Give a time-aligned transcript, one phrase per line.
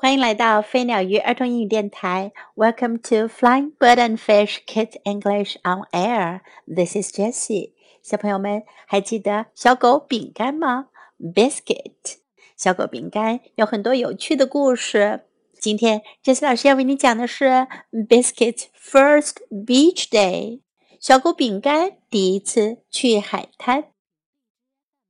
[0.00, 2.30] 欢迎来到飞鸟鱼儿童英语电台。
[2.54, 6.42] Welcome to Flying Bird and Fish Kids English on Air.
[6.66, 7.72] This is Jessie.
[8.02, 10.88] 小朋友们还记得小狗饼干吗？
[11.18, 12.18] Biscuit。
[12.56, 15.26] 小狗饼干有很多有趣的故事。
[15.58, 20.60] 今天 Jessie 老师要为你讲的是 Biscuit's first beach day。
[21.00, 23.86] 小狗饼干第一次去海滩。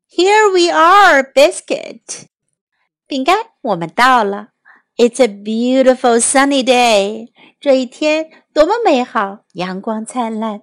[0.08, 2.28] Here we are, Biscuit。
[3.06, 4.49] 饼干，我们到了。
[5.01, 7.29] It's a beautiful sunny day.
[7.59, 10.61] 这一天多么美好，阳光灿烂。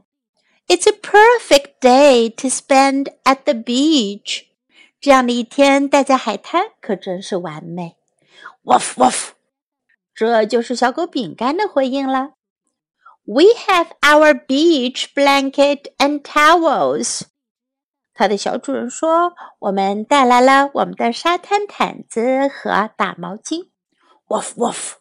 [0.69, 4.45] It's a perfect day to spend at the beach.
[5.01, 7.97] 这样的一天待在海滩可真是完美。
[8.63, 9.31] Woof woof，
[10.15, 12.35] 这就是小狗饼干的回应了。
[13.25, 17.23] We have our beach blanket and towels.
[18.15, 23.71] 它的小主人说：“我们带来了我们的沙滩毯子和大毛巾。”
[24.28, 24.94] Woof woof.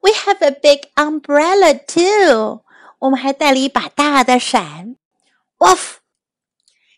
[0.00, 2.62] We have a big umbrella too.
[2.98, 4.96] 我们还带了一把大的伞。
[5.58, 5.96] Woof.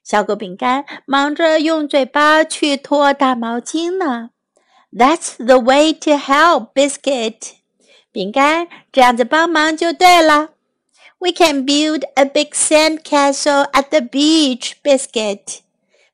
[0.05, 4.31] 小狗饼干忙着用嘴巴去拖大毛巾呢。
[4.93, 7.53] That's the way to help, Biscuit.
[8.11, 10.51] 饼干这样子帮忙就对了。
[11.19, 15.61] We can build a big sand castle at the beach, Biscuit.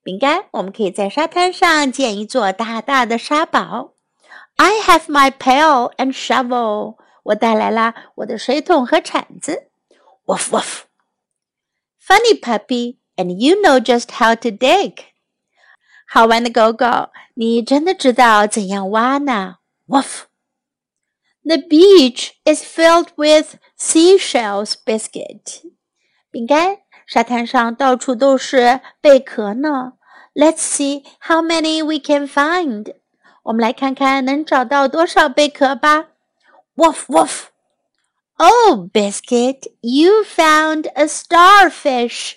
[0.03, 3.92] 饼干，我们可以在沙滩上建一座大大的沙堡。
[4.57, 6.97] I have my pail and shovel.
[7.23, 9.71] 我带来了我的水桶和铲子。
[10.27, 10.83] Woof woof.
[12.01, 14.95] Funny puppy, and you know just how to dig.
[16.07, 19.57] 好玩的狗狗，你真的知道怎样挖呢？
[19.87, 20.23] Woof.
[21.45, 25.63] The beach is filled with seashells, biscuit.
[26.31, 29.95] 饼干，沙滩上到处都是贝壳呢。
[30.35, 32.95] Let's see how many we can find.
[33.45, 36.09] 我们来看看能找到多少贝壳吧。
[36.77, 37.45] Woof woof.
[38.37, 42.35] Oh, Biscuit, you found a starfish.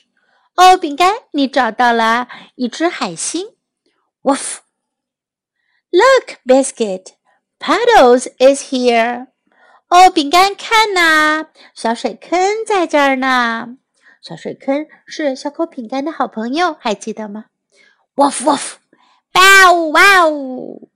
[0.56, 3.56] 哦，饼干，你找到了一只海星。
[4.24, 4.60] Woof.
[5.92, 7.14] Look, Biscuit,
[7.60, 9.28] Puddles is here.
[9.90, 13.78] 哦，饼干，看呐，小水坑在这儿呢。
[14.22, 17.46] 小水坑是小口饼干的好朋友，还记得吗？
[18.16, 18.76] Woof woof.
[19.34, 20.90] Bow wow.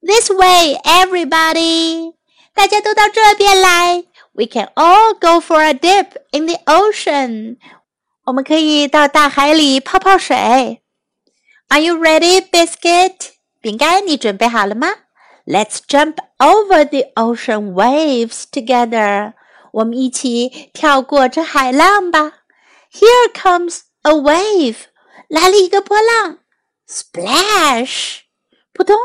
[0.00, 2.14] This way, everybody!
[2.54, 4.04] 大家都到这边来。
[4.32, 7.56] We can all go for a dip in the ocean.
[8.24, 10.82] 我们可以到大海里泡泡水。
[11.68, 13.32] Are you ready, Biscuit?
[13.60, 14.88] 饼干，你准备好了吗？
[15.46, 19.32] Let's jump over the ocean waves together.
[19.72, 22.32] 我们一起跳过这海浪吧。
[22.92, 24.76] Here comes a wave.
[25.28, 26.38] 来了一个波浪。
[26.88, 28.20] Splash!
[28.72, 28.96] 扑通。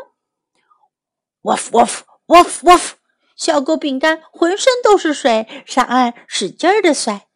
[1.46, 2.94] Woof woof woof woof！
[3.36, 7.28] 小狗饼干浑身都是水，上岸使劲儿的甩。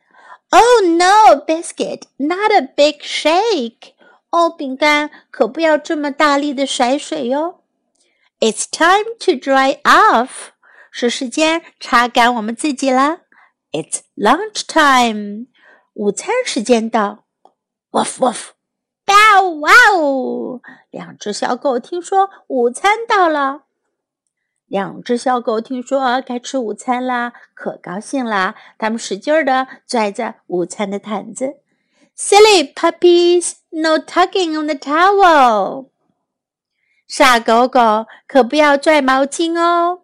[0.50, 2.03] Oh no, biscuit!
[2.16, 3.93] Not a big shake!
[4.31, 7.62] 哦，饼干可不要这么大力的甩水哟。
[8.41, 10.48] It's time to dry off！
[10.91, 13.21] 是时间擦干我们自己了。
[13.71, 15.47] It's lunch time！
[15.94, 17.27] 午餐时间到。
[17.92, 18.48] Woof woof!
[19.06, 20.60] Bow wow！
[20.91, 23.66] 两只小狗听说午餐到了。
[24.71, 28.55] 两只小狗听说该吃午餐啦，可高兴啦！
[28.79, 31.57] 它们使劲儿地拽着午餐的毯子。
[32.17, 35.89] Silly puppies, no tugging on the towel。
[37.09, 40.03] 傻狗狗，可不要拽毛巾哦。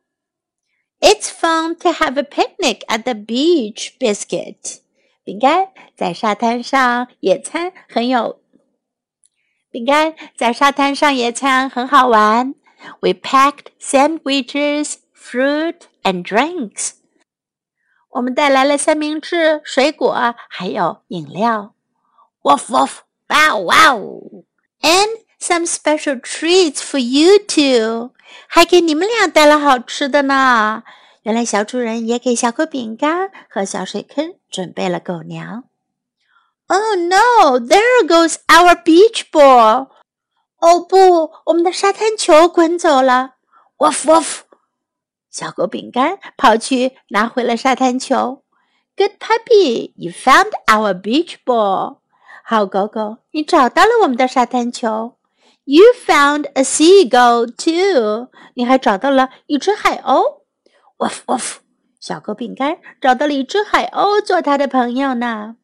[0.99, 4.81] It's fun to have a picnic at the beach, biscuit。
[5.23, 8.41] 饼干在沙滩上野餐很有。
[9.71, 12.57] 饼干在沙滩上野餐很好玩。
[13.02, 16.94] We packed sandwiches, fruit, and drinks.
[18.10, 21.74] 我们带来了三明治、水果，还有饮料。
[22.44, 23.00] Woof woof,
[23.30, 24.44] wow wow,
[24.82, 28.14] and some special treats for you two.
[28.48, 30.84] 还给你们俩带了好吃的呢。
[31.22, 35.66] 原来小主人也给小狗饼干和小水坑准备了狗粮。
[36.66, 37.60] Oh no!
[37.60, 39.90] There goes our beach ball.
[40.59, 43.35] 哦不，我们的沙滩球滚走了
[43.79, 44.41] ！Woof woof，
[45.31, 48.43] 小狗饼干跑去拿回了沙滩球。
[48.97, 51.99] Good puppy, you found our beach ball。
[52.43, 55.17] 好狗狗，你找到了我们的沙滩球。
[55.65, 58.29] You found a seagull too。
[58.55, 60.43] 你还找到了一只海鸥。
[60.97, 61.57] Woof woof，
[62.01, 65.57] 小狗饼干找到了一只海鸥做它的朋友呢。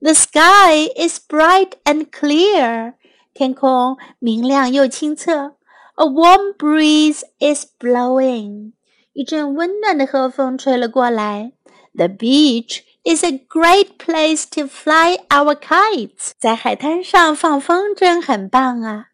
[0.00, 2.94] The sky is bright and clear。
[3.34, 5.56] 天空明亮又清澈。
[5.94, 8.72] A warm breeze is blowing.
[9.12, 11.52] 一阵温暖的和风吹了过来。
[11.94, 16.30] The beach is a great place to fly our kites.
[16.38, 19.08] 在海滩上放风筝很棒啊。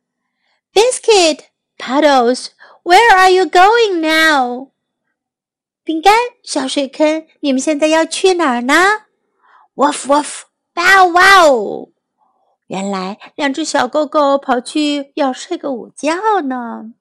[0.72, 1.40] Biscuit,
[1.76, 2.48] Puddles,
[2.84, 4.70] where are you going now?
[5.82, 8.74] 饼干，小水坑，你们现在要去哪儿呢
[9.74, 10.42] ？Woof woof,
[10.74, 11.92] bow wow.
[12.68, 16.92] 原来两只小狗狗跑去要睡个午觉呢。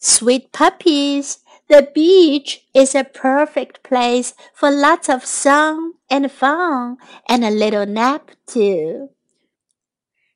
[0.00, 1.36] Sweet puppies,
[1.68, 6.96] the beach is a perfect place for lots of sun and fun
[7.26, 9.10] and a little nap too.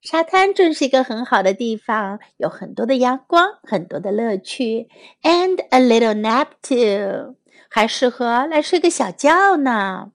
[0.02, 4.88] 沙滩真是一个很好的地方，有很多的阳光，很多的乐趣
[5.22, 7.36] ，and a little nap too，
[7.70, 10.12] 还适合来睡个小觉呢。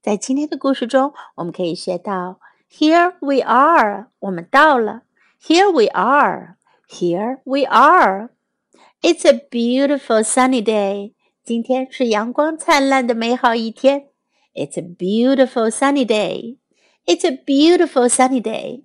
[0.00, 2.40] 在今天的故事中，我们可以学到。
[2.75, 5.03] Here we are，我们到了。
[5.41, 11.13] Here we are，Here we are。It's a beautiful sunny day。
[11.43, 14.07] 今天是阳光灿烂的美好一天。
[14.53, 18.83] It's a beautiful sunny day。It's a beautiful sunny day.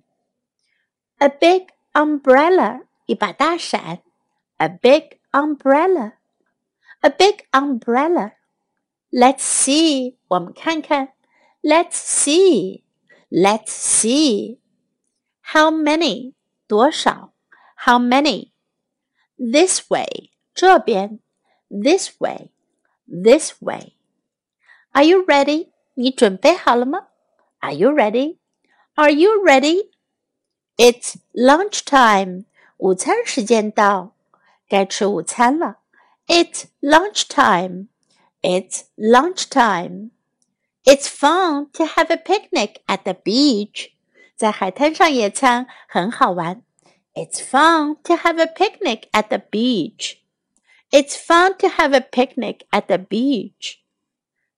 [1.17, 3.99] A big umbrella，一把大伞。
[4.57, 11.09] A big umbrella。A big umbrella。Let's see，我们看看。
[11.61, 12.80] Let's see。
[13.31, 14.59] Let's see.
[15.41, 16.33] How many?
[16.67, 17.31] 多少?
[17.75, 18.51] How many?
[19.37, 20.31] This way.
[20.53, 21.19] 这边.
[21.69, 22.51] This way.
[23.07, 23.93] This way.
[24.91, 25.69] Are you ready?
[25.93, 27.07] 你准备好了吗?
[27.59, 28.37] Are you ready?
[28.95, 29.89] Are you ready?
[30.77, 32.45] It's lunch time.
[32.77, 34.15] 午餐时间到，
[34.67, 35.79] 该吃午餐了。
[36.27, 37.87] It's lunch time.
[38.41, 40.11] It's lunch time.
[40.83, 43.91] It's fun to have a picnic at the beach.
[44.35, 46.61] 在海滩上野餐很好玩。
[47.13, 50.17] It's fun to have a picnic at the beach.
[50.91, 53.79] It's fun to have a picnic at the beach.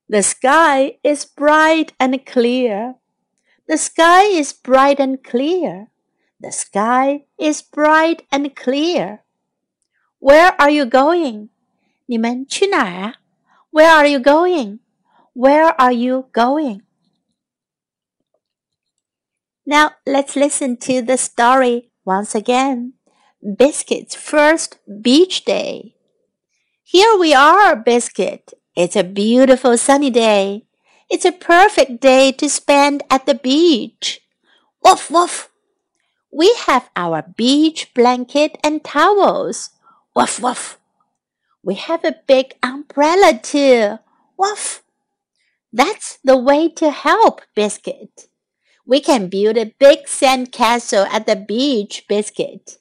[0.07, 2.95] The sky is bright and clear.
[3.67, 5.87] The sky is bright and clear.
[6.39, 9.19] The sky is bright and clear.
[10.19, 11.49] Where are you going?
[12.07, 13.15] 你们去哪儿啊？
[13.71, 14.79] Where are you going?
[15.34, 16.82] Where are you going?
[19.66, 22.94] Now let's listen to the story once again.
[23.42, 25.96] Biscuit's first beach day.
[26.84, 28.54] Here we are, Biscuit.
[28.76, 30.66] It's a beautiful sunny day.
[31.10, 34.20] It's a perfect day to spend at the beach.
[34.84, 35.50] Woof woof.
[36.30, 39.70] We have our beach blanket and towels.
[40.14, 40.78] Woof woof.
[41.64, 43.98] We have a big umbrella too.
[44.38, 44.83] Woof.
[45.74, 48.28] That's the way to help, Biscuit.
[48.86, 52.78] We can build a big sand castle at the beach, Biscuit.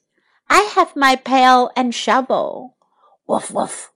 [0.48, 2.76] I have my pail and shovel.
[3.26, 3.90] Woof woof.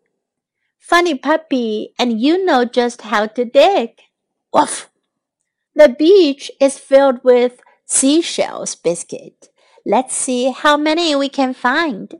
[0.80, 4.00] Funny puppy, and you know just how to dig.
[4.52, 4.90] Woof.
[5.76, 9.50] The beach is filled with seashells, Biscuit.
[9.86, 12.14] Let's see how many we can find.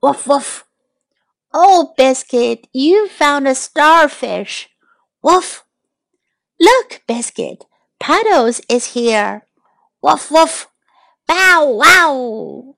[0.00, 0.64] Woof woof.
[1.52, 4.68] Oh, Biscuit, you found a starfish.
[5.22, 5.64] Woof.
[6.60, 7.64] Look, Biscuit,
[7.98, 9.46] Puddles is here.
[10.02, 10.68] Woof woof.
[11.26, 12.76] Bow wow.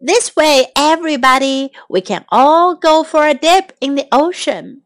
[0.00, 4.82] This way, everybody, we can all go for a dip in the ocean.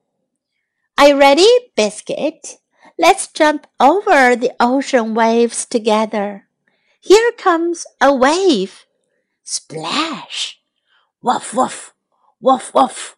[0.98, 2.56] Are you ready, Biscuit?
[2.98, 6.48] Let's jump over the ocean waves together.
[7.00, 8.86] Here comes a wave.
[9.44, 10.58] Splash.
[11.22, 11.92] Woof woof.
[12.40, 13.16] Woof woof.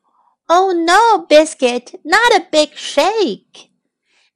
[0.48, 3.67] Oh no, Biscuit, not a big shake.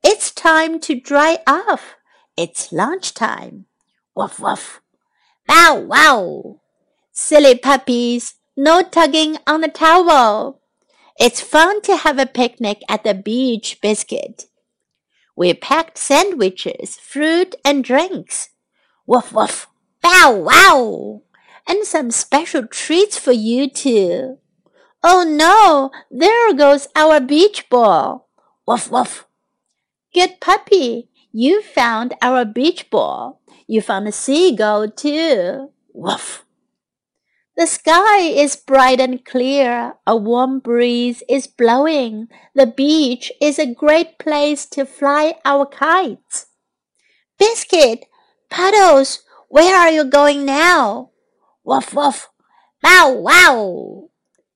[0.05, 1.95] It's time to dry off.
[2.37, 3.67] It's lunchtime.
[4.17, 4.81] Woof woof.
[5.47, 6.61] Bow wow.
[7.13, 10.61] Silly puppies, no tugging on the towel.
[11.21, 14.47] It's fun to have a picnic at the beach, Biscuit.
[15.37, 18.49] We packed sandwiches, fruit, and drinks.
[19.07, 19.69] Woof woof.
[20.03, 21.23] Bow wow.
[21.69, 24.39] And some special treats for you too.
[25.05, 28.29] Oh no, there goes our beach ball.
[28.67, 29.27] Woof woof.
[30.15, 33.41] Good puppy, you found our beach ball.
[33.67, 35.71] You found a seagull too.
[35.95, 36.45] Woof.
[37.57, 39.95] The sky is bright and clear.
[40.07, 42.29] A warm breeze is blowing.
[42.55, 46.47] The beach is a great place to fly our kites.
[47.39, 48.05] Biscuit,
[48.51, 51.11] Puddles, where are you going now?
[51.65, 52.29] Woof woof.
[52.83, 54.11] Bow wow.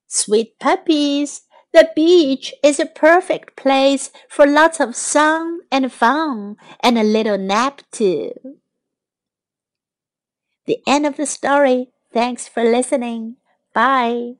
[0.06, 1.42] Sweet puppies,
[1.76, 7.36] the beach is a perfect place for lots of sun and fun and a little
[7.36, 8.32] nap too.
[10.64, 11.90] The end of the story.
[12.14, 13.36] Thanks for listening.
[13.74, 14.36] Bye.